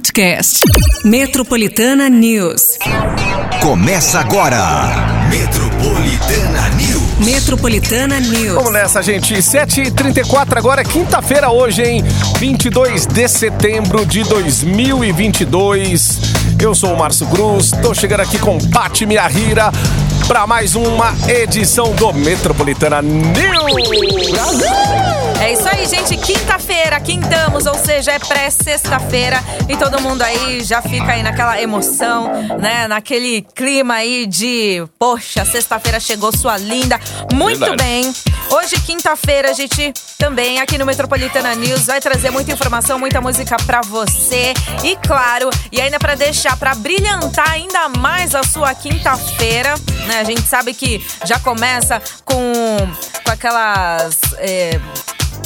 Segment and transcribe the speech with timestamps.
[0.00, 0.60] podcast.
[1.04, 2.78] Metropolitana News.
[3.60, 4.58] Começa agora.
[5.28, 7.18] Metropolitana News.
[7.18, 8.54] Metropolitana News.
[8.54, 9.34] Vamos nessa, gente.
[9.34, 12.02] 7h34 agora, quinta-feira hoje, hein?
[12.38, 16.18] 22 de setembro de 2022.
[16.58, 19.70] Eu sou o Márcio Cruz, tô chegando aqui com Pati Miyahira
[20.26, 23.34] para mais uma edição do Metropolitana News.
[25.40, 26.16] É isso aí, gente.
[26.18, 32.30] Quinta-feira, quintamos, ou seja, é pré-sexta-feira e todo mundo aí já fica aí naquela emoção,
[32.60, 32.86] né?
[32.86, 37.00] Naquele clima aí de, poxa, sexta-feira chegou sua linda.
[37.32, 37.82] Muito Verdade.
[37.82, 38.12] bem.
[38.50, 43.56] Hoje, quinta-feira, a gente também aqui no Metropolitana News vai trazer muita informação, muita música
[43.64, 44.52] pra você.
[44.84, 49.74] E claro, e ainda pra deixar, pra brilhantar ainda mais a sua quinta-feira,
[50.06, 50.20] né?
[50.20, 52.52] A gente sabe que já começa com,
[53.24, 54.18] com aquelas.
[54.38, 54.78] é,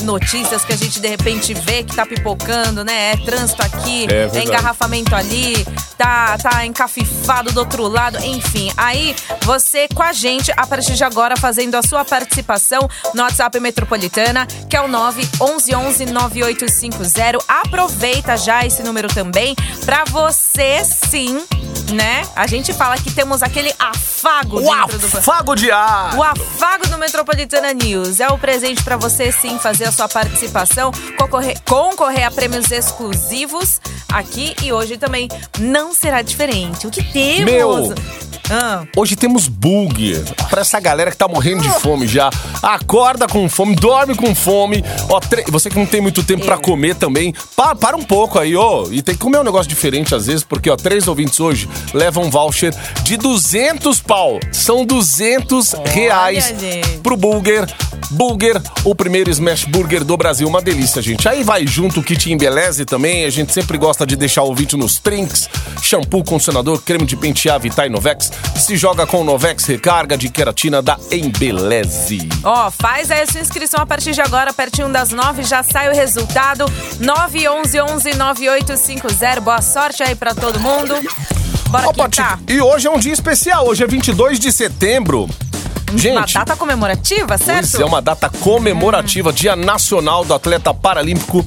[0.02, 3.12] notícias que a gente de repente vê que tá pipocando, né?
[3.12, 5.64] É trânsito aqui, É é, engarrafamento ali,
[5.96, 8.70] tá, tá encafifado do outro lado, enfim.
[8.76, 13.58] Aí você com a gente, a partir de agora, fazendo a sua participação no WhatsApp
[13.60, 17.38] Metropolitana, que é o 911-9850.
[17.48, 21.42] Aproveita já esse número também pra você sim,
[21.92, 22.22] né?
[22.34, 26.14] A gente fala que temos aquele afago O dentro do afago de ar.
[26.16, 30.90] o afago do Metropolitana News é o presente para você sim fazer a sua participação,
[31.18, 33.80] concorrer, concorrer a prêmios exclusivos
[34.12, 36.86] aqui e hoje também não será diferente.
[36.86, 37.44] O que temos?
[37.44, 37.94] Meu.
[38.50, 42.30] Ah, Hoje temos bug pra essa galera que tá morrendo de fome já.
[42.62, 44.84] Acorda com fome, dorme com fome.
[45.08, 48.38] Ó, tre- você que não tem muito tempo pra comer também, pa- para um pouco
[48.38, 48.86] aí, ó.
[48.90, 52.24] E tem que comer um negócio diferente às vezes, porque ó, três ouvintes hoje levam
[52.24, 54.38] um voucher de 200 pau.
[54.52, 56.98] São 200 reais gente.
[56.98, 57.66] pro Burger.
[58.10, 60.46] Burger, o primeiro smash burger do Brasil.
[60.46, 61.26] Uma delícia, gente.
[61.26, 63.24] Aí vai junto o kit Embeleze também.
[63.24, 65.48] A gente sempre gosta de deixar o ouvinte nos trinks.
[65.82, 68.30] Shampoo, condicionador, creme de pentear, Vita e Novex.
[68.56, 72.28] Se joga com o Novex Recarga de queratina da Embeleze.
[72.42, 75.90] ó, faz aí a sua inscrição a partir de agora, pertinho das nove, já sai
[75.90, 76.64] o resultado.
[77.00, 79.40] 911-9850.
[79.40, 80.94] Boa sorte aí pra todo mundo.
[81.68, 82.38] Bora quintar.
[82.48, 83.66] e hoje é um dia especial.
[83.66, 85.28] Hoje é 22 de setembro.
[85.90, 87.80] Uma Gente, data comemorativa, certo?
[87.80, 91.44] É, uma data comemorativa, Dia Nacional do Atleta Paralímpico.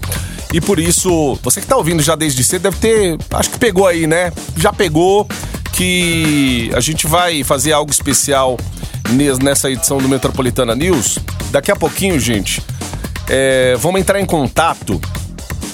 [0.53, 3.17] E por isso, você que tá ouvindo já desde cedo deve ter.
[3.33, 4.31] Acho que pegou aí, né?
[4.55, 5.27] Já pegou
[5.77, 8.57] que a gente vai fazer algo especial
[9.11, 11.19] nes- nessa edição do Metropolitana News.
[11.51, 12.63] Daqui a pouquinho, gente,
[13.29, 14.99] é, vamos entrar em contato.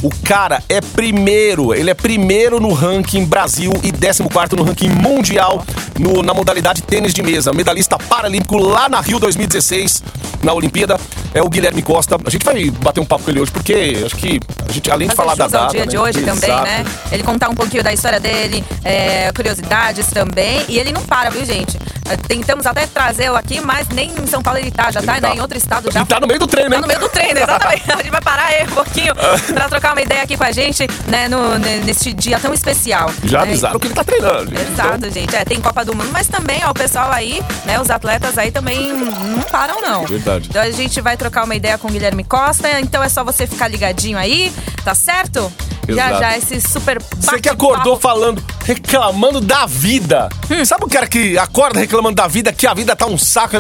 [0.02, 5.66] O cara é primeiro, ele é primeiro no ranking Brasil e 14 no ranking mundial
[5.98, 7.54] no- na modalidade tênis de mesa.
[7.54, 10.04] Medalhista paralímpico lá na Rio 2016,
[10.44, 11.00] na Olimpíada.
[11.34, 12.18] É o Guilherme Costa.
[12.26, 14.42] A gente vai bater um papo com ele hoje, porque acho que
[14.74, 15.72] gente, além de falar da ao data.
[15.72, 15.86] dia né?
[15.88, 16.64] de hoje também, Exato.
[16.64, 16.86] né?
[17.12, 20.64] Ele contar um pouquinho da história dele, é, curiosidades também.
[20.68, 21.78] E ele não para, viu, gente?
[22.10, 25.22] É, Tentamos até trazê-lo aqui, mas nem em São Paulo ele tá, já tá, Ele
[25.22, 25.36] né, tá.
[25.36, 26.00] em outro estado já.
[26.00, 26.82] Ele tá no meio do treino, Tá hein?
[26.82, 27.92] no meio do treino, exatamente.
[27.92, 29.14] a gente vai parar aí um pouquinho
[29.54, 33.10] pra trocar uma ideia aqui com a gente, né, no, ne- nesse dia tão especial.
[33.24, 33.50] Já né?
[33.52, 34.50] avisaram que ele tá treinando.
[34.50, 34.72] gente.
[34.72, 35.36] Exato, gente.
[35.36, 38.52] É, tem Copa do Mundo, mas também, ó, o pessoal aí, né, os atletas aí
[38.52, 40.06] também não param, não.
[40.06, 40.48] Verdade.
[40.50, 43.46] Então a gente vai trocar uma ideia com o Guilherme Costa, então é só você
[43.48, 44.52] ficar ligadinho aí,
[44.84, 45.52] tá certo?
[45.88, 46.20] Já Exato.
[46.20, 50.30] já esse super Você que acordou falando, reclamando da vida.
[50.50, 50.64] Hum.
[50.64, 53.58] Sabe o cara que acorda reclamando da vida, que a vida tá um saco?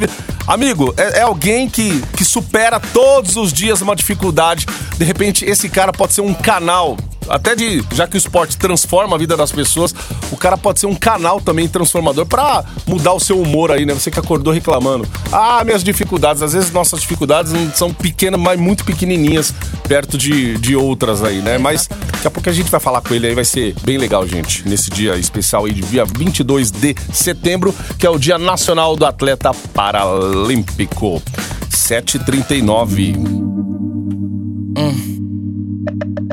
[0.47, 4.65] Amigo, é, é alguém que, que supera todos os dias uma dificuldade.
[4.97, 6.97] De repente, esse cara pode ser um canal.
[7.29, 7.83] Até de.
[7.93, 9.93] Já que o esporte transforma a vida das pessoas,
[10.31, 13.93] o cara pode ser um canal também transformador pra mudar o seu humor aí, né?
[13.93, 15.07] Você que acordou reclamando.
[15.31, 16.41] Ah, minhas dificuldades.
[16.41, 19.53] Às vezes nossas dificuldades são pequenas, mas muito pequenininhas
[19.87, 21.57] perto de, de outras aí, né?
[21.57, 21.89] Mas
[22.23, 24.65] Daqui a pouco a gente vai falar com ele aí, vai ser bem legal, gente.
[24.65, 29.05] Nesse dia especial aí, de dia 22 de setembro, que é o Dia Nacional do
[29.05, 31.21] Atleta Paralímpico.
[31.69, 33.17] 7h39.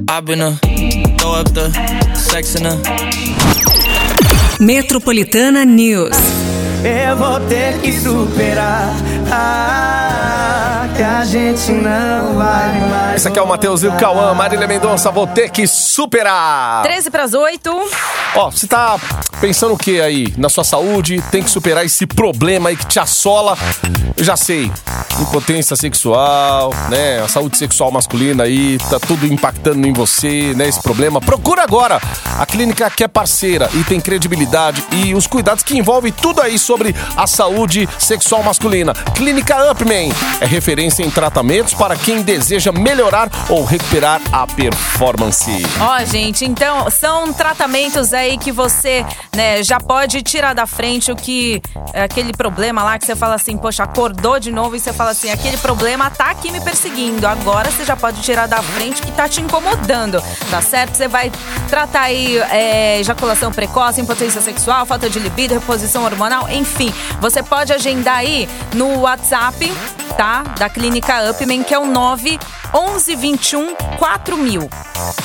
[0.09, 0.80] I've been a
[1.21, 1.71] throw up the
[2.15, 2.75] sex in a
[4.59, 6.17] Metropolitana News.
[6.83, 8.89] Eu vou ter que superar.
[9.31, 9.80] Ah,
[11.21, 13.17] a gente não vai mais.
[13.17, 16.83] Esse aqui é o Matheus e o Cauã, Marília Mendonça, vou ter que superar.
[16.83, 17.71] 13 para as 8.
[18.37, 18.99] Ó, você tá
[19.39, 20.33] pensando o que aí?
[20.39, 21.23] Na sua saúde?
[21.31, 23.57] Tem que superar esse problema aí que te assola?
[24.17, 24.73] Eu já sei.
[25.21, 27.21] Impotência sexual, né?
[27.23, 30.69] A saúde sexual masculina aí, tá tudo impactando em você, né?
[30.69, 31.21] Esse problema.
[31.21, 32.01] Procura agora
[32.39, 36.59] a clínica que é parceira e tem credibilidade e os cuidados que envolvem tudo aí
[36.59, 38.95] sobre a saúde sexual masculina.
[39.15, 45.51] Clínica Upman é referência referência tratamentos para quem deseja melhorar ou recuperar a performance.
[45.81, 49.05] Ó, gente, então são tratamentos aí que você,
[49.35, 51.61] né, já pode tirar da frente o que
[51.95, 55.31] aquele problema lá que você fala assim, poxa, acordou de novo e você fala assim,
[55.31, 57.27] aquele problema tá aqui me perseguindo.
[57.27, 60.97] Agora você já pode tirar da frente que tá te incomodando, tá certo?
[60.97, 61.31] Você vai
[61.69, 66.93] tratar aí é, ejaculação precoce, impotência sexual, falta de libido, reposição hormonal, enfim.
[67.21, 69.73] Você pode agendar aí no WhatsApp,
[70.17, 70.43] tá?
[70.59, 72.39] Da Clínica Upman, que é o 9
[72.73, 74.71] 11 21 4000.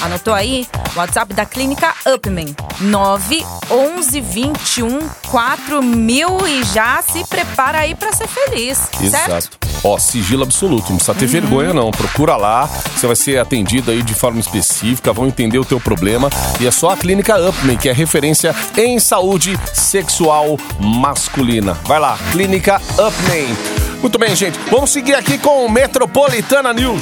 [0.02, 0.68] Anotou aí?
[0.96, 2.56] WhatsApp da Clínica Upman.
[2.80, 5.00] 9 11 21
[5.30, 9.04] 4000 e já se prepara aí pra ser feliz, certo?
[9.04, 9.66] Exato.
[9.84, 11.92] Ó, sigilo absoluto, não precisa ter vergonha não.
[11.92, 16.30] Procura lá, você vai ser atendido aí de forma específica, vão entender o teu problema.
[16.60, 21.74] E é só a Clínica Upman, que é referência em saúde sexual masculina.
[21.84, 23.85] Vai lá, Clínica Upman.
[24.06, 24.60] Muito bem, gente.
[24.70, 27.02] Vamos seguir aqui com o Metropolitana News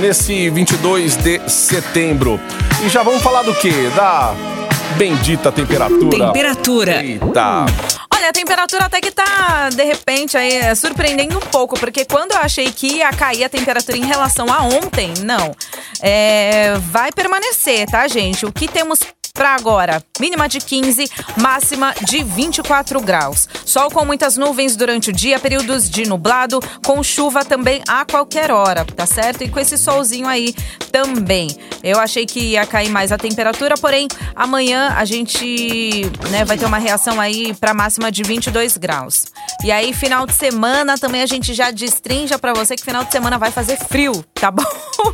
[0.00, 2.38] nesse 22 de setembro.
[2.84, 3.72] E já vamos falar do quê?
[3.96, 4.32] Da
[4.96, 6.26] bendita temperatura.
[6.26, 7.04] Temperatura.
[7.04, 7.66] Eita.
[8.14, 12.30] Olha, a temperatura até que tá, de repente, aí, é, surpreendendo um pouco, porque quando
[12.30, 15.52] eu achei que ia cair a temperatura em relação a ontem, não.
[16.00, 18.46] É, vai permanecer, tá, gente?
[18.46, 19.00] O que temos
[19.36, 20.02] para agora?
[20.18, 23.46] Mínima de 15, máxima de 24 graus.
[23.64, 28.50] Sol com muitas nuvens durante o dia, períodos de nublado, com chuva também a qualquer
[28.50, 29.44] hora, tá certo?
[29.44, 30.54] E com esse solzinho aí
[30.90, 31.48] também.
[31.82, 36.64] Eu achei que ia cair mais a temperatura, porém, amanhã a gente né, vai ter
[36.64, 39.26] uma reação aí para máxima de 22 graus.
[39.62, 43.12] E aí, final de semana, também a gente já destrinja para você que final de
[43.12, 44.64] semana vai fazer frio, tá bom?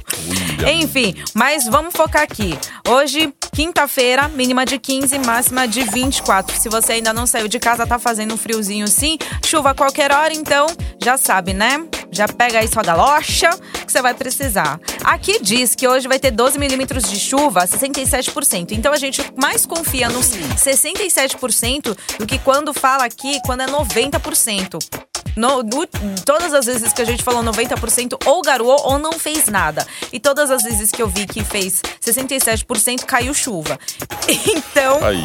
[0.81, 2.57] Enfim, mas vamos focar aqui.
[2.89, 6.59] Hoje, quinta-feira, mínima de 15, máxima de 24.
[6.59, 10.11] Se você ainda não saiu de casa, tá fazendo um friozinho sim, chuva a qualquer
[10.11, 10.67] hora, então
[11.03, 11.87] já sabe, né?
[12.11, 13.51] Já pega aí sua galocha
[13.85, 14.81] que você vai precisar.
[15.05, 18.73] Aqui diz que hoje vai ter 12 milímetros de chuva, 67%.
[18.73, 25.12] Então a gente mais confia nos 67% do que quando fala aqui quando é 90%.
[25.37, 25.87] No, no-
[26.25, 29.87] todas as vezes que a gente falou 90% ou garoou ou não fez nada.
[30.13, 33.79] E todas as vezes que eu vi que fez 67% caiu chuva.
[34.55, 35.23] Então, Aí.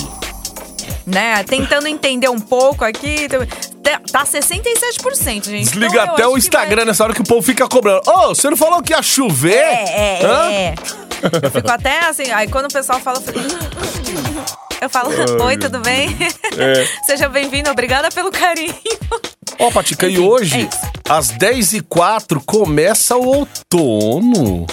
[1.05, 3.27] né, tentando entender um pouco aqui,
[3.83, 5.65] tá- tá 67%, gente.
[5.65, 8.01] Desliga Então, até o Instagram nessa hora que o povo fica cobrando.
[8.07, 9.55] Ô, você não falou que ia chover?
[9.55, 10.51] É, é, Hã?
[10.51, 10.75] é.
[11.43, 13.17] Eu fico até assim, aí quando o pessoal fala.
[13.19, 15.09] eu fico- Eu falo,
[15.43, 16.15] oi, tudo bem?
[16.57, 16.87] É.
[17.05, 18.73] Seja bem-vindo, obrigada pelo carinho.
[19.59, 20.91] Ó, Patica, e é hoje, isso.
[21.07, 24.65] às 10h04, começa o outono.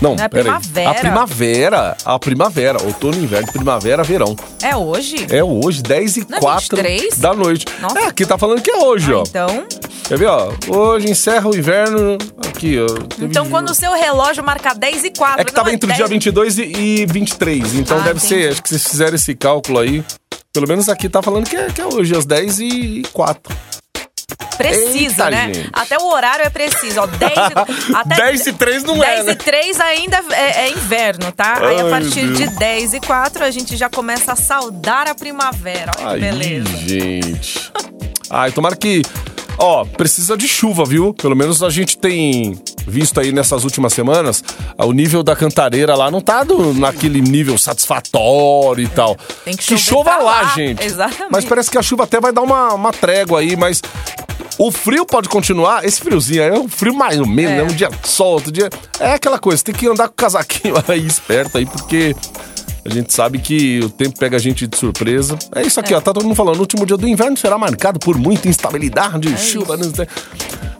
[0.00, 0.44] Não, Não é peraí.
[0.44, 0.90] primavera.
[0.90, 1.96] A primavera.
[2.04, 2.82] A primavera.
[2.84, 4.36] Outono, inverno, primavera, verão.
[4.62, 5.26] É hoje?
[5.30, 7.18] É hoje, 10 e Não é 04 23?
[7.18, 7.66] da noite.
[7.80, 7.98] Nossa.
[7.98, 9.22] É, aqui tá falando que é hoje, ó.
[9.28, 9.66] Então,
[10.06, 10.50] Quer ver, ó?
[10.68, 12.16] Hoje encerra o inverno.
[12.48, 12.86] Aqui, ó.
[13.20, 15.40] Então quando o seu relógio marcar 10 e 4.
[15.40, 16.62] É que tava entre o dia 22 e,
[17.02, 17.74] e 23.
[17.74, 18.48] Então Ah, deve ser, entendi.
[18.52, 20.02] acho que vocês fizeram esse cálculo aí.
[20.52, 23.54] Pelo menos aqui tá falando que é, que é hoje, às 10 e 04.
[24.56, 25.54] Precisa, Eita, né?
[25.54, 25.70] gente.
[25.72, 27.06] Até o horário é preciso, ó.
[27.06, 29.32] 10 e, até 10 e 3 não é, 10 né?
[29.32, 31.58] e 3 ainda é, é inverno, tá?
[31.60, 32.58] Aí a Ai, partir de Deus.
[32.58, 35.92] 10 e 4 a gente já começa a saudar a primavera.
[35.98, 36.76] Olha que Aí, beleza.
[36.76, 37.72] gente.
[38.30, 39.02] Ai, tomara que.
[39.56, 41.14] Ó, precisa de chuva, viu?
[41.14, 44.42] Pelo menos a gente tem visto aí nessas últimas semanas,
[44.76, 49.16] ah, o nível da cantareira lá não tá do- naquele nível satisfatório e tal.
[49.44, 50.82] Tem que chover chova lá, lá, gente.
[50.84, 51.30] exatamente.
[51.30, 53.82] Mas parece que a chuva até vai dar uma, uma trégua aí, mas.
[54.60, 57.56] O frio pode continuar, esse friozinho aí é um frio mais ou menos, É.
[57.58, 57.62] né?
[57.62, 58.68] Um dia sol, outro dia.
[58.98, 62.16] É aquela coisa, tem que andar com o casaquinho aí esperto aí, porque
[62.88, 65.38] a gente sabe que o tempo pega a gente de surpresa.
[65.54, 66.00] É isso aqui, ó.
[66.00, 66.56] Tá todo mundo falando.
[66.56, 69.92] O último dia do inverno será marcado por muita instabilidade, chuva, não.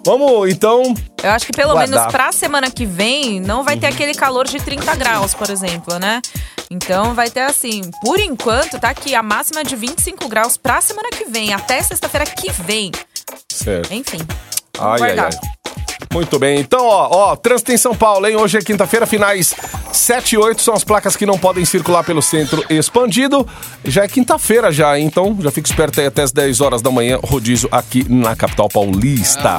[0.05, 0.95] Vamos, então.
[1.23, 1.99] Eu acho que pelo Guardar.
[1.99, 5.99] menos pra semana que vem não vai ter aquele calor de 30 graus, por exemplo,
[5.99, 6.23] né?
[6.71, 11.09] Então vai ter assim, por enquanto, tá aqui a máxima de 25 graus pra semana
[11.11, 12.93] que vem, até sexta-feira que vem.
[13.51, 13.93] Certo.
[13.93, 14.21] Enfim.
[14.79, 15.31] Ai, ai, ai.
[16.13, 16.61] Muito bem.
[16.61, 18.37] Então, ó, ó, trânsito em São Paulo, hein?
[18.37, 19.55] Hoje é quinta-feira, finais
[19.93, 23.47] 7 e 8 são as placas que não podem circular pelo centro expandido.
[23.85, 25.07] Já é quinta-feira já, hein?
[25.07, 28.69] então já fica esperto aí até as 10 horas da manhã, rodízio aqui na capital
[28.69, 29.59] paulista.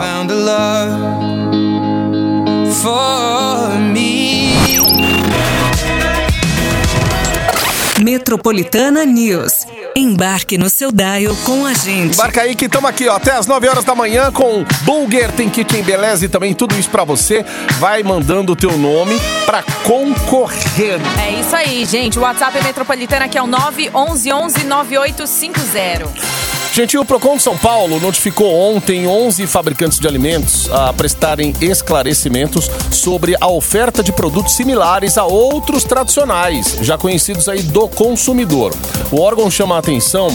[8.01, 9.65] Metropolitana News.
[9.95, 12.13] Embarque no seu dial com a gente.
[12.13, 15.49] Embarca aí que estamos aqui, ó, até as 9 horas da manhã com Bulger, tem
[15.49, 17.43] kitchen beleza e também tudo isso pra você.
[17.79, 20.99] Vai mandando o teu nome pra concorrer.
[21.19, 22.19] É isso aí, gente.
[22.19, 26.38] O WhatsApp é metropolitana que é o 911 9850.
[26.79, 32.71] Gente, o Procon de São Paulo notificou ontem 11 fabricantes de alimentos a prestarem esclarecimentos
[32.89, 38.73] sobre a oferta de produtos similares a outros tradicionais, já conhecidos aí do consumidor.
[39.11, 40.29] O órgão chama a atenção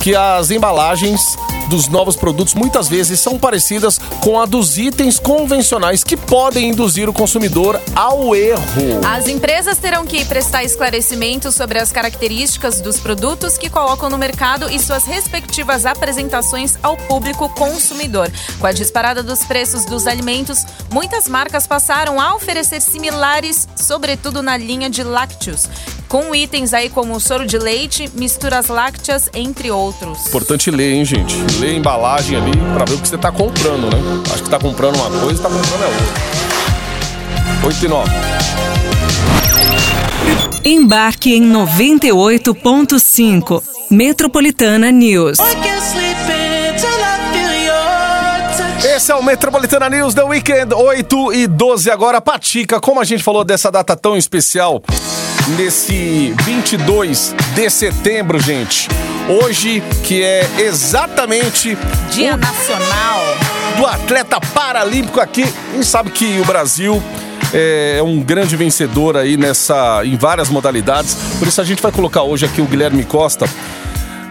[0.00, 1.36] que as embalagens
[1.70, 7.08] dos novos produtos muitas vezes são parecidas com a dos itens convencionais que podem induzir
[7.08, 9.00] o consumidor ao erro.
[9.06, 14.68] As empresas terão que prestar esclarecimentos sobre as características dos produtos que colocam no mercado
[14.68, 18.28] e suas respectivas apresentações ao público consumidor.
[18.58, 24.56] Com a disparada dos preços dos alimentos, muitas marcas passaram a oferecer similares, sobretudo na
[24.56, 25.68] linha de lácteos,
[26.10, 30.26] com itens aí como soro de leite, misturas lácteas, entre outros.
[30.26, 31.36] Importante ler, hein, gente?
[31.60, 34.02] Ler a embalagem ali pra ver o que você tá comprando, né?
[34.34, 36.04] Acho que tá comprando uma coisa e tá comprando é outra.
[37.64, 38.10] 8 e 9.
[40.64, 43.62] Embarque em 98.5.
[43.88, 45.38] Metropolitana News.
[48.82, 52.20] Esse é o Metropolitana News The Weekend, 8 e 12 agora.
[52.20, 54.82] Patica, como a gente falou dessa data tão especial,
[55.48, 58.88] nesse 22 de setembro, gente.
[59.28, 61.76] Hoje, que é exatamente
[62.10, 63.22] Dia Nacional.
[63.76, 65.44] do atleta paralímpico aqui.
[65.78, 67.02] E sabe que o Brasil
[67.52, 71.16] é um grande vencedor aí nessa em várias modalidades.
[71.38, 73.48] Por isso a gente vai colocar hoje aqui o Guilherme Costa.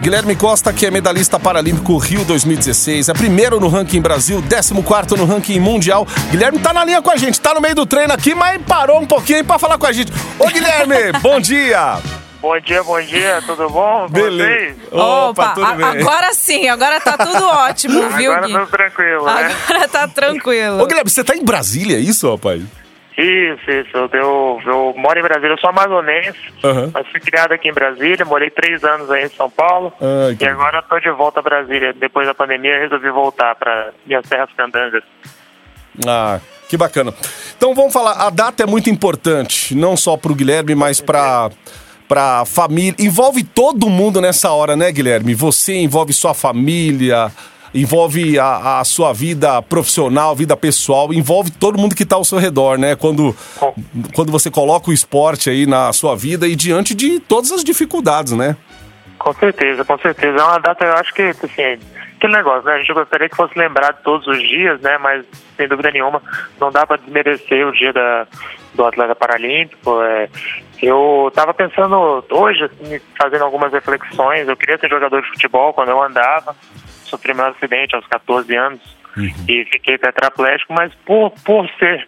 [0.00, 4.72] Guilherme Costa, que é medalhista paralímpico Rio 2016, é primeiro no ranking Brasil, 14
[5.16, 6.06] no ranking mundial.
[6.30, 8.98] Guilherme tá na linha com a gente, tá no meio do treino aqui, mas parou
[9.00, 10.10] um pouquinho para falar com a gente.
[10.38, 11.98] Ô Guilherme, bom dia!
[12.40, 14.08] Bom dia, bom dia, tudo bom?
[14.08, 14.48] Beleza.
[14.50, 14.76] vocês?
[14.92, 15.84] Opa, tudo a- bem.
[16.00, 18.54] agora sim, agora tá tudo ótimo, viu, Agora Gui?
[18.54, 19.54] tudo tranquilo, né?
[19.68, 20.82] Agora tá tranquilo.
[20.82, 22.62] Ô Guilherme, você tá em Brasília, é isso, rapaz?
[23.20, 23.90] Isso, isso.
[23.94, 26.90] Eu, eu, eu moro em Brasília, eu sou amazonense, Aham.
[26.92, 29.92] mas fui criado aqui em Brasília, morei três anos aí em São Paulo.
[30.00, 31.92] Ai, que e agora tô de volta a Brasília.
[31.92, 35.02] Depois da pandemia, resolvi voltar para minhas terras candangas.
[36.06, 37.12] Ah, que bacana.
[37.56, 41.50] Então vamos falar, a data é muito importante, não só pro Guilherme, mas pra,
[42.08, 42.94] pra família.
[42.98, 45.34] Envolve todo mundo nessa hora, né, Guilherme?
[45.34, 47.30] Você envolve sua família,
[47.74, 52.38] envolve a, a sua vida profissional, vida pessoal, envolve todo mundo que tá ao seu
[52.38, 52.96] redor, né?
[52.96, 53.34] Quando,
[54.14, 58.32] quando você coloca o esporte aí na sua vida e diante de todas as dificuldades,
[58.32, 58.56] né?
[59.18, 60.38] Com certeza, com certeza.
[60.38, 61.78] É uma data, eu acho que, assim,
[62.16, 62.74] aquele negócio, né?
[62.74, 64.96] A gente gostaria que fosse lembrado todos os dias, né?
[64.98, 66.22] Mas, sem dúvida nenhuma,
[66.58, 68.26] não dá para desmerecer o dia da,
[68.74, 70.02] do atleta paralímpico.
[70.02, 70.28] É,
[70.82, 74.48] eu estava pensando hoje, assim, fazendo algumas reflexões.
[74.48, 76.56] Eu queria ser jogador de futebol quando eu andava.
[77.10, 78.80] Sofri meu acidente aos 14 anos
[79.48, 82.06] e fiquei tetraplégico, mas por, por ser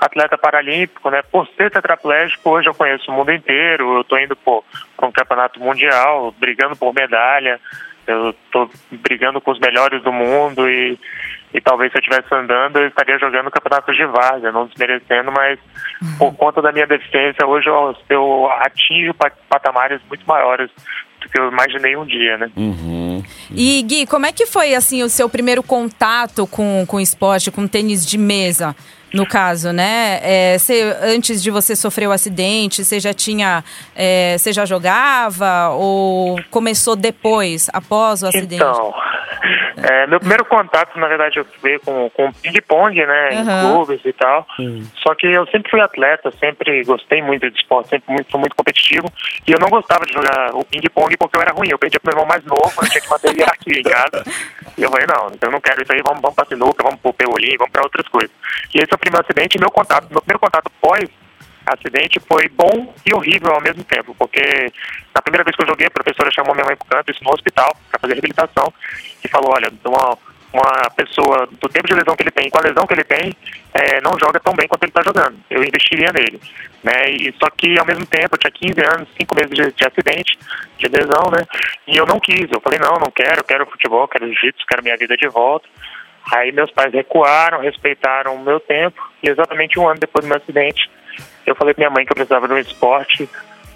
[0.00, 1.22] atleta paralímpico, né?
[1.22, 3.96] Por ser tetraplégico, hoje eu conheço o mundo inteiro.
[3.96, 7.58] Eu estou indo para um campeonato mundial, brigando por medalha.
[8.06, 10.98] Eu estou brigando com os melhores do mundo e,
[11.54, 15.58] e talvez se eu estivesse andando, eu estaria jogando campeonatos de várzea, não desmerecendo, mas
[16.18, 19.14] por conta da minha deficiência, hoje eu, eu atingo
[19.48, 20.70] patamares muito maiores
[21.24, 22.50] do que eu imaginei um dia, né?
[23.50, 27.66] E Gui, como é que foi assim o seu primeiro contato com, com esporte, com
[27.66, 28.76] tênis de mesa?
[29.12, 30.18] No caso, né?
[30.22, 33.62] É, você, antes de você sofrer o acidente, você já tinha.
[33.94, 38.56] é, você já jogava ou começou depois, após o acidente?
[38.56, 38.92] Então,
[39.76, 43.40] é, meu primeiro contato, na verdade, eu fui com, com ping-pong, né, Aham.
[43.40, 44.46] em clubes e tal.
[45.02, 48.56] Só que eu sempre fui atleta, sempre gostei muito de esporte, sempre muito, fui muito
[48.56, 49.06] competitivo.
[49.46, 51.68] E eu não gostava de jogar o ping-pong porque eu era ruim.
[51.70, 54.24] Eu perdia pro meu irmão mais novo, eu tinha que manter hierarquia em casa.
[54.76, 57.12] E eu falei, não, eu não quero isso aí, vamos, vamos pra sinuca, vamos pro
[57.12, 58.30] peolim, vamos pra outras coisas.
[58.74, 61.08] E esse foi o primeiro acidente, e meu contato, meu primeiro contato pós
[61.66, 64.40] acidente foi bom e horrível ao mesmo tempo, porque
[65.14, 67.32] na primeira vez que eu joguei, a professora chamou minha mãe pro canto, isso no
[67.32, 68.72] hospital, para fazer reabilitação,
[69.24, 70.18] e falou, olha, uma,
[70.52, 73.34] uma pessoa do tempo de lesão que ele tem, com a lesão que ele tem,
[73.72, 75.36] é, não joga tão bem quanto ele está jogando.
[75.50, 76.40] Eu investiria nele.
[76.82, 77.10] Né?
[77.10, 80.38] E, só que, ao mesmo tempo, eu tinha 15 anos, 5 meses de, de acidente,
[80.78, 81.44] de lesão, né?
[81.88, 82.46] E eu não quis.
[82.52, 85.66] Eu falei, não, não quero, quero futebol, quero jiu-jitsu, quero minha vida de volta.
[86.32, 90.38] Aí meus pais recuaram, respeitaram o meu tempo, e exatamente um ano depois do meu
[90.38, 90.90] acidente,
[91.46, 93.28] eu falei pra minha mãe que eu precisava de um esporte,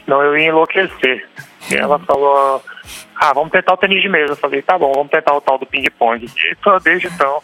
[0.05, 1.29] senão eu ia enlouquecer.
[1.71, 2.63] E ela falou,
[3.17, 4.33] ah, vamos tentar o tênis de mesa.
[4.33, 6.25] Eu falei, tá bom, vamos tentar o tal do ping-pong.
[6.25, 7.43] E tô desde então,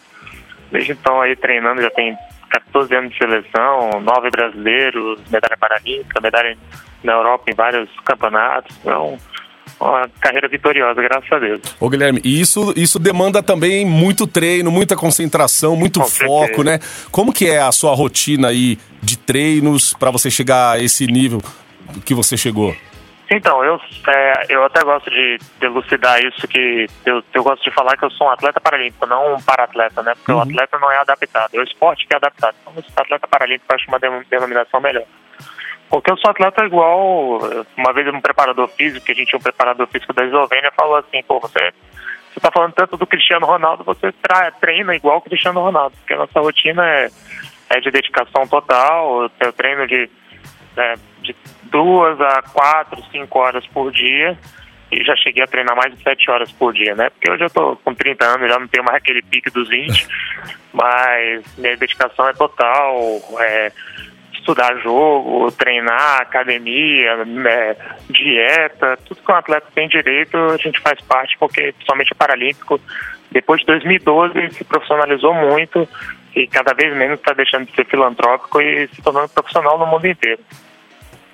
[0.71, 2.17] desde então aí treinando, já tem
[2.49, 6.57] 14 anos de seleção, nove brasileiros, medalha paralímpica, medalha
[7.03, 8.75] na Europa em vários campeonatos.
[8.79, 9.17] Então,
[9.79, 11.61] uma carreira vitoriosa, graças a Deus.
[11.79, 16.63] Ô Guilherme, e isso, isso demanda também muito treino, muita concentração, muito Com foco, certeza.
[16.63, 16.79] né?
[17.11, 21.41] Como que é a sua rotina aí de treinos para você chegar a esse nível
[22.03, 22.75] que você chegou?
[23.29, 27.97] Então, eu, é, eu até gosto de elucidar isso, que eu, eu gosto de falar
[27.97, 30.13] que eu sou um atleta paralímpico, não um para-atleta, né?
[30.15, 32.55] Porque o atleta não é adaptado, é o esporte que é adaptado.
[32.61, 35.05] Então, esse atleta paralímpico eu acho uma denominação melhor.
[35.89, 37.39] Porque eu sou atleta igual,
[37.77, 40.95] uma vez um preparador físico, que a gente tinha um preparador físico da Eslovênia, falou
[40.97, 41.73] assim, pô, você,
[42.33, 46.13] você tá falando tanto do Cristiano Ronaldo, você tra- treina igual o Cristiano Ronaldo, porque
[46.13, 47.09] a nossa rotina é,
[47.69, 50.09] é de dedicação total, eu treino de,
[50.75, 54.37] né, de duas a quatro, cinco horas por dia,
[54.91, 57.09] e já cheguei a treinar mais de sete horas por dia, né?
[57.09, 60.07] Porque hoje eu tô com 30 anos, já não tenho mais aquele pique dos 20,
[60.73, 62.95] mas minha dedicação é total,
[63.39, 63.71] é
[64.45, 67.75] estudar jogo, treinar, academia, né,
[68.07, 72.79] dieta, tudo que um atleta tem direito, a gente faz parte, porque principalmente o Paralímpico,
[73.31, 75.89] depois de 2012, se profissionalizou muito
[76.35, 80.05] e cada vez menos está deixando de ser filantrópico e se tornando profissional no mundo
[80.05, 80.39] inteiro.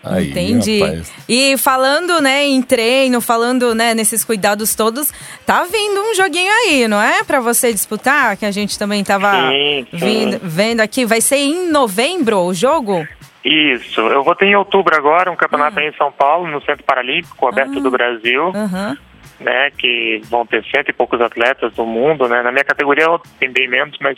[0.04, 0.80] Aí, Entendi.
[0.82, 1.14] rapaz.
[1.30, 5.12] E falando, né, em treino, falando, né, nesses cuidados todos,
[5.46, 7.24] tá vindo um joguinho aí, não é?
[7.24, 9.98] Pra você disputar, que a gente também tava Sim, sim.
[9.98, 11.06] vindo- vendo aqui.
[11.06, 13.08] Vai ser em novembro o jogo?
[13.46, 16.84] Isso, eu vou ter em outubro agora um campeonato aí em São Paulo, no Centro
[16.84, 18.52] Paralímpico, aberto do Brasil.
[18.56, 18.98] Aham.
[19.40, 22.44] né, que vão ter cento e poucos atletas do mundo, né?
[22.44, 23.08] Na minha categoria
[23.40, 24.16] tem bem menos, mas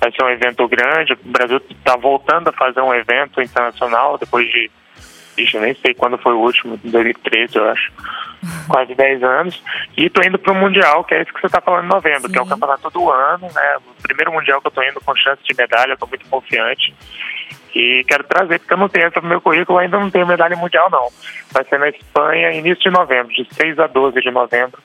[0.00, 1.14] vai ser um evento grande.
[1.14, 4.70] O Brasil está voltando a fazer um evento internacional depois de,
[5.36, 7.92] eu nem sei quando foi o último, em 2013, eu acho.
[8.68, 9.62] Quase 10 anos.
[9.96, 12.30] E tô indo para o Mundial, que é isso que você está falando em novembro,
[12.30, 12.50] que é o Sim.
[12.50, 13.76] campeonato do ano, né?
[13.78, 16.94] O primeiro Mundial que eu tô indo com chance de medalha, tô muito confiante.
[17.74, 20.54] E quero trazer, porque eu não tenho essa no meu currículo, ainda não tenho medalha
[20.56, 21.08] mundial, não.
[21.50, 24.78] Vai ser na Espanha, início de novembro, de 6 a 12 de novembro.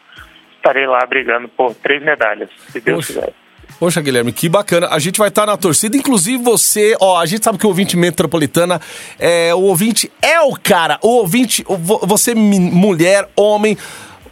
[0.55, 3.19] Estarei lá brigando por três medalhas, se Deus Poxa.
[3.19, 3.46] quiser.
[3.79, 4.87] Poxa, Guilherme, que bacana.
[4.87, 5.95] A gente vai estar na torcida.
[5.95, 8.81] Inclusive, você, ó, a gente sabe que o ouvinte metropolitana
[9.19, 10.97] é o ouvinte é o cara.
[11.01, 13.77] O ouvinte, você, mulher, homem.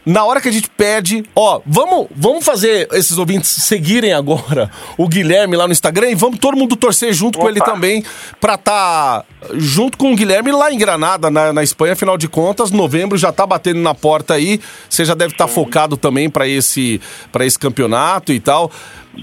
[0.06, 5.08] Na hora que a gente pede, ó, vamos, vamos fazer esses ouvintes seguirem agora o
[5.08, 7.52] Guilherme lá no Instagram e vamos todo mundo torcer junto com Opa.
[7.52, 8.04] ele também
[8.40, 12.70] pra estar junto com o Guilherme lá em Granada, na, na Espanha, afinal de contas,
[12.70, 14.62] novembro já tá batendo na porta aí.
[14.88, 18.72] Você já deve estar focado também pra esse para esse campeonato e tal,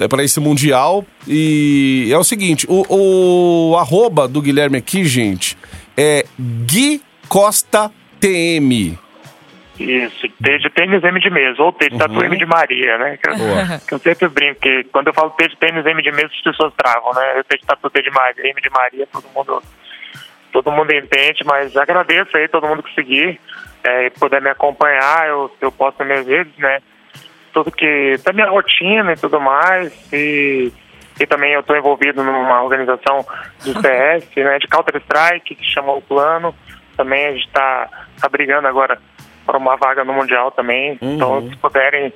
[0.01, 1.05] é para esse mundial.
[1.29, 5.57] E é o seguinte, o, o arroba do Guilherme aqui, gente,
[5.97, 6.27] é
[6.67, 8.99] Gui Costa TM.
[9.79, 13.17] Isso, T de tênis M de mesa, ou T de tatu M de Maria, né?
[13.17, 13.35] Que eu,
[13.89, 16.43] que eu sempre brinco, que quando eu falo T de tênis M de mesa, as
[16.43, 17.43] pessoas travam, né?
[17.49, 19.63] T de tatu de Maria, M de Maria, todo mundo,
[20.53, 23.41] todo mundo entende, mas agradeço aí todo mundo que seguir,
[23.83, 26.81] é, e puder me acompanhar, eu, eu posto nas minhas redes, né?
[27.53, 30.71] Tudo que, da minha rotina e tudo mais, e,
[31.19, 33.25] e também eu estou envolvido numa organização
[33.65, 34.59] do CS, né?
[34.59, 36.55] De Counter-Strike, que chamou o plano,
[36.97, 37.89] também a gente está
[38.21, 38.99] tá brigando agora
[39.45, 40.99] por uma vaga no Mundial também.
[41.01, 42.13] Então, se puderem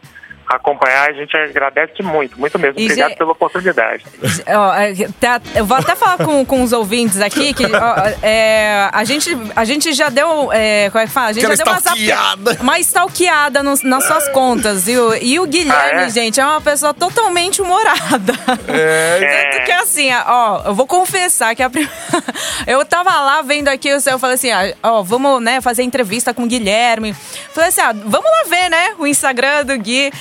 [0.48, 2.78] acompanhar, a gente agradece muito, muito mesmo.
[2.78, 4.04] E, Obrigado pela oportunidade.
[4.46, 8.88] Ó, é, tá- eu vou até falar com, com os ouvintes aqui que ó, é,
[8.92, 10.52] a, gente, a gente já deu.
[10.52, 11.26] É, como é que fala?
[11.30, 12.58] A gente Aquela já deu uma, stalkeada.
[12.62, 14.86] uma stalkeada nos- nas suas contas.
[14.86, 16.10] E o, e o Guilherme, Ah, é?
[16.10, 18.32] gente, é uma pessoa totalmente humorada.
[18.68, 19.65] É, que
[19.96, 21.88] assim, ó, eu vou confessar que a prim...
[22.66, 26.34] eu tava lá vendo aqui o eu falei assim, ah, ó, vamos, né, fazer entrevista
[26.34, 27.14] com o Guilherme.
[27.52, 30.12] Falei assim, ah, vamos lá ver, né, o Instagram do Gui.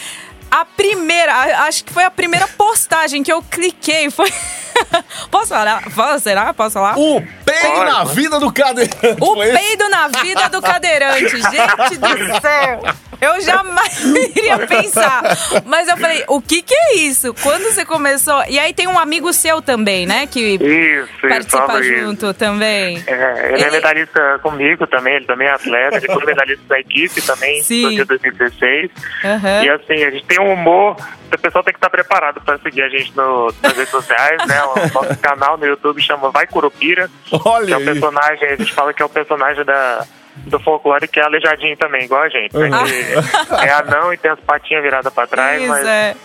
[0.50, 4.32] A primeira, acho que foi a primeira postagem que eu cliquei, foi...
[5.32, 5.84] Posso falar?
[5.94, 6.54] Posso, será?
[6.54, 6.98] Posso falar?
[6.98, 8.98] O peido na vida do cadeirante.
[9.22, 11.38] O peido na vida do cadeirante.
[11.42, 12.82] Gente do céu.
[13.22, 14.04] Eu jamais
[14.36, 15.22] iria pensar.
[15.66, 17.34] Mas eu falei, o que que é isso?
[17.42, 18.44] Quando você começou...
[18.50, 20.28] E aí tem um amigo seu também, né?
[20.28, 22.00] Que Isso, isso, participa Fabrício.
[22.02, 23.02] junto também.
[23.08, 23.14] É,
[23.54, 27.22] ele, é Ele- medalhista comigo também, ele também é atleta, ele foi medalhista da equipe
[27.22, 27.84] também, Sim.
[27.84, 28.92] no dia 2016.
[29.24, 29.64] Aham.
[29.64, 30.98] E assim, a gente tem um humor,
[31.34, 34.62] o pessoal tem que estar preparado para seguir a gente no- nas redes sociais, né?
[34.74, 37.86] O nosso canal no YouTube chama Vai Curupira, que Olha é o aí.
[37.86, 42.06] personagem, a gente fala que é o personagem da, do folclore que é aleijadinho também,
[42.06, 42.56] igual a gente.
[42.56, 42.70] Né?
[43.60, 46.16] Que é anão e tem as patinhas viradas para trás, Isso, mas é.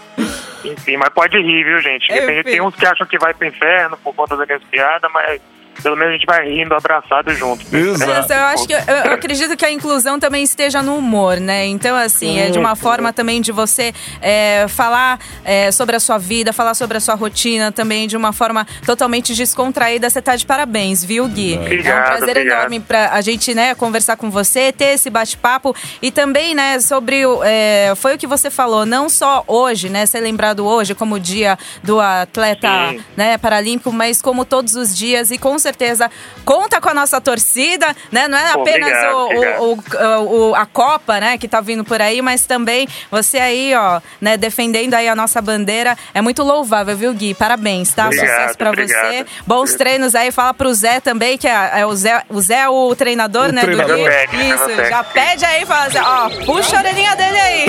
[0.64, 2.09] enfim, mas pode rir, viu, gente?
[2.09, 5.40] Tem, tem uns que acham que vai pro inferno por conta das minhas piadas, mas
[5.81, 7.64] pelo menos a gente vai rindo, abraçado junto.
[7.75, 8.21] Exato.
[8.21, 11.66] Isso, eu acho que eu, eu acredito que a inclusão também esteja no humor, né?
[11.66, 16.19] Então, assim, é de uma forma também de você é, falar é, sobre a sua
[16.19, 20.09] vida, falar sobre a sua rotina, também de uma forma totalmente descontraída.
[20.09, 21.55] Você tá de parabéns, viu, Gui?
[21.55, 22.59] é um Obrigado, prazer obrigado.
[22.59, 27.27] enorme pra a gente, né, conversar com você, ter esse bate-papo e também, né, sobre
[27.27, 27.43] o.
[27.43, 31.21] é, foi o que você falou, não só hoje, né, ser lembrado hoje como o
[31.21, 33.01] dia do atleta, Sim.
[33.16, 36.11] né, paralímpico, mas como todos os dias e com certeza certeza
[36.44, 38.26] conta com a nossa torcida, né?
[38.28, 39.61] Não é apenas obrigado, o, obrigado.
[39.62, 43.74] o- o- o- a Copa, né, que tá vindo por aí, mas também você aí,
[43.74, 45.96] ó, né, defendendo aí a nossa bandeira.
[46.14, 47.35] É muito louvável, viu, Gui?
[47.35, 48.06] Parabéns, tá?
[48.06, 49.06] Obrigado, Sucesso pra obrigado.
[49.06, 49.26] você.
[49.46, 50.30] Bons treinos aí.
[50.30, 53.52] Fala pro Zé também, que é, é o Zé, o Zé é o treinador, O
[53.52, 53.96] né, treinador.
[53.96, 54.11] do Gui.
[54.11, 54.88] Técnico, Isso, técnico.
[54.88, 57.66] já pede aí, fala assim, ó, puxa a orelhinha dele aí.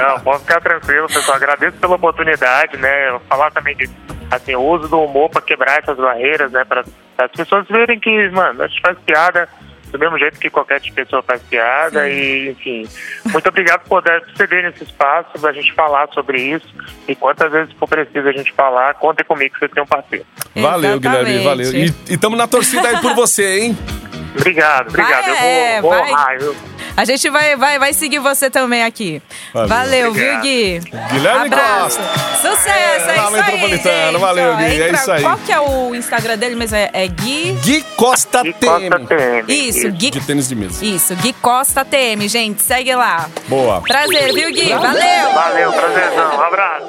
[0.00, 1.36] Não, pode ficar tranquilo, pessoal.
[1.36, 3.18] Agradeço pela oportunidade, né?
[3.28, 3.88] Falar também de
[4.30, 6.64] assim, o uso do humor para quebrar essas barreiras, né?
[6.64, 6.84] Para
[7.18, 9.48] as pessoas verem que, mano, a gente faz piada
[9.90, 12.88] do mesmo jeito que qualquer pessoa faz piada e, enfim.
[13.26, 16.66] Muito obrigado por poder ceder nesse espaço pra gente falar sobre isso
[17.08, 20.24] e quantas vezes for preciso a gente falar, contem comigo que você tem um parceiro.
[20.54, 21.72] Valeu, Guilherme, valeu.
[21.74, 23.78] E estamos na torcida aí por você, hein?
[24.38, 25.24] Obrigado, obrigado.
[25.24, 26.12] Vai, Eu é, vou, vou vai.
[26.12, 26.54] honrar, viu?
[26.96, 29.22] A gente vai, vai, vai seguir você também aqui.
[29.54, 29.68] Valeu.
[29.68, 30.40] Valeu, viu.
[30.40, 30.80] Gui?
[31.12, 31.98] Guilherme Abraço.
[31.98, 32.18] Costa.
[32.36, 32.70] Sucesso,
[33.10, 33.94] é, É, isso Metropolitano.
[33.96, 34.20] aí, gente.
[34.20, 35.22] Valeu, Gui, é entra- isso aí.
[35.22, 36.76] Qual que é o Instagram dele mesmo?
[36.76, 37.52] É, é Gui...
[37.62, 38.90] Gui Costa TM.
[38.90, 39.52] Costa TM.
[39.68, 40.10] Isso, Gui...
[40.10, 40.84] De tênis de mesa.
[40.84, 42.62] Isso, Gui Costa TM, gente.
[42.62, 43.28] Segue lá.
[43.48, 43.80] Boa.
[43.80, 44.68] Prazer, viu, Gui?
[44.68, 45.32] Valeu!
[45.34, 46.36] Valeu, prazerzão.
[46.36, 46.88] Um abraço.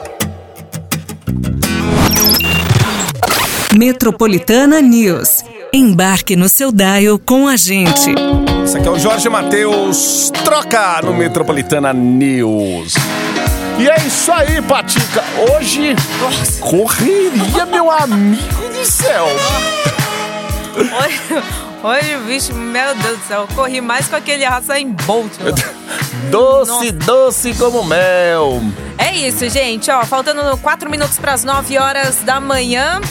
[3.77, 5.43] Metropolitana News.
[5.73, 8.13] Embarque no seu dial com a gente.
[8.71, 10.31] Isso aqui é o Jorge Matheus.
[10.45, 12.93] Troca no Metropolitana News.
[13.77, 15.21] E é isso aí, Patica.
[15.51, 15.93] Hoje,
[16.61, 19.27] correria, meu amigo do céu.
[20.73, 21.43] Hoje,
[21.83, 25.33] hoje, bicho, meu Deus do céu, corri mais com aquele raça em Bolt.
[26.29, 28.61] Doce, doce como mel.
[28.97, 29.91] É isso, gente.
[29.91, 33.01] Ó, faltando 4 minutos para as 9 horas da manhã.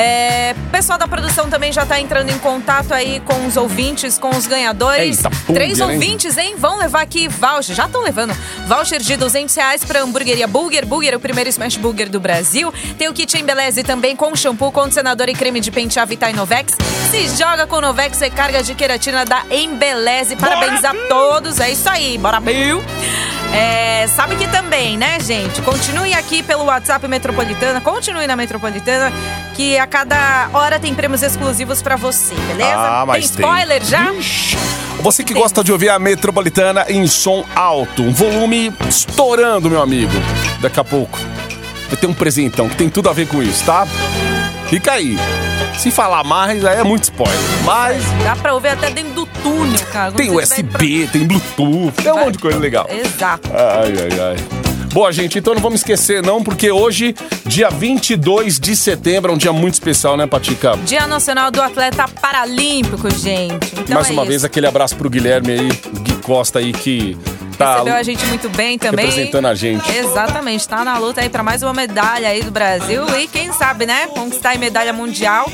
[0.00, 4.16] É, o pessoal da produção também já tá entrando em contato aí com os ouvintes,
[4.16, 5.18] com os ganhadores.
[5.18, 6.54] Eita, Três ouvintes, hein?
[6.56, 7.74] Vão levar aqui voucher.
[7.74, 8.32] Já estão levando
[8.68, 10.86] voucher de 200 reais pra hamburgueria Burger.
[10.86, 12.72] Burger, o primeiro smash burger do Brasil.
[12.96, 16.76] Tem o kit Embeleze também com shampoo, condicionador e creme de pentear Vita Novex.
[17.10, 20.36] Se joga com Novex e carga de queratina da Embeleze.
[20.36, 21.58] Parabéns a todos.
[21.58, 22.16] É isso aí.
[22.18, 22.80] Bora, Bill!
[23.52, 25.62] É, sabe que também, né, gente?
[25.62, 29.12] Continue aqui pelo WhatsApp Metropolitana, continue na Metropolitana,
[29.54, 32.74] que a cada hora tem prêmios exclusivos pra você, beleza?
[32.76, 34.12] Ah, mas tem spoiler já?
[34.12, 34.56] Ixi.
[35.00, 40.12] Você que gosta de ouvir a Metropolitana em som alto, um volume estourando, meu amigo.
[40.60, 41.18] Daqui a pouco
[41.88, 43.86] vai ter um presentão que tem tudo a ver com isso, tá?
[44.68, 45.16] Fica aí.
[45.78, 47.38] Se falar mais, aí é muito spoiler.
[47.64, 50.12] Mas Dá pra ouvir até dentro do túnel, cara.
[50.12, 52.84] tem USB, tem Bluetooth, tem um monte de coisa legal.
[52.84, 53.48] pra- Exato.
[53.54, 54.36] Ai, ai, ai.
[54.92, 59.38] Boa, gente, então não vamos esquecer, não, porque hoje, dia 22 de setembro, é um
[59.38, 60.76] dia muito especial, né, Patica?
[60.84, 63.74] Dia Nacional do Atleta Paralímpico, gente.
[63.78, 64.30] Então Mais é uma isso.
[64.30, 65.68] vez, aquele abraço pro Guilherme aí,
[66.00, 67.16] Gui Costa aí, que
[67.58, 69.06] tá Recebeu a gente muito bem também.
[69.06, 69.90] representando a gente.
[69.96, 73.84] Exatamente, tá na luta aí pra mais uma medalha aí do Brasil e quem sabe,
[73.84, 75.50] né, conquistar aí medalha mundial.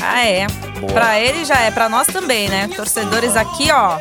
[0.00, 0.46] Ah, é.
[0.92, 2.68] Pra ele já é, pra nós também, né?
[2.74, 3.98] Torcedores aqui, ó.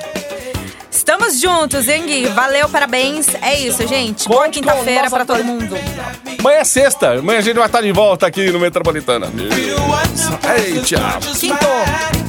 [0.92, 2.28] Estamos juntos, hein, Gui?
[2.28, 3.28] Valeu, parabéns.
[3.42, 4.28] É isso, gente.
[4.28, 5.76] Boa quinta-feira pra todo mundo.
[6.40, 9.28] Amanhã é sexta, amanhã a gente vai estar de volta aqui no Metropolitana.
[10.58, 11.20] Eita!
[11.40, 12.27] Quinto.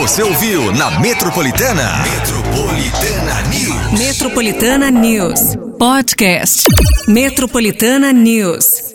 [0.00, 2.02] Você ouviu na Metropolitana?
[2.04, 3.98] Metropolitana News.
[4.00, 5.40] Metropolitana News.
[5.78, 6.66] Podcast.
[7.06, 8.89] Metropolitana News.